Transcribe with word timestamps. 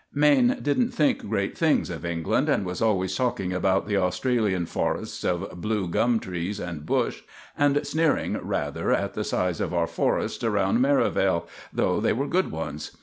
Maine 0.15 0.57
didn't 0.63 0.95
think 0.95 1.19
great 1.29 1.55
things 1.55 1.91
of 1.91 2.03
England, 2.03 2.49
and 2.49 2.65
was 2.65 2.81
always 2.81 3.15
talking 3.15 3.53
about 3.53 3.85
the 3.87 3.97
Australian 3.97 4.65
forests 4.65 5.23
of 5.23 5.61
blue 5.61 5.87
gum 5.87 6.19
trees 6.19 6.59
and 6.59 6.87
bush, 6.87 7.21
and 7.55 7.85
sneering 7.85 8.35
rather 8.41 8.91
at 8.91 9.13
the 9.13 9.23
size 9.23 9.61
of 9.61 9.75
our 9.75 9.85
forests 9.85 10.43
round 10.43 10.81
Merivale, 10.81 11.47
though 11.71 11.99
they 12.01 12.13
were 12.13 12.25
good 12.25 12.49
ones. 12.49 12.97